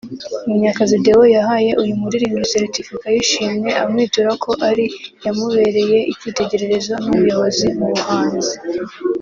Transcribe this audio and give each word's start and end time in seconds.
Munyakazi 0.49 0.95
Deo 1.05 1.23
yahaye 1.37 1.71
uyu 1.81 1.93
muririmbyi 2.01 2.49
certificate 2.53 3.07
y’ishimwe 3.15 3.69
amwitura 3.83 4.31
ko 4.43 4.49
‘ari 4.69 4.85
yamubereye 5.25 5.97
icyitegererezo 6.11 6.93
n’umuyoboro 7.03 7.59
mu 7.77 7.87
buhanzi’ 7.93 8.53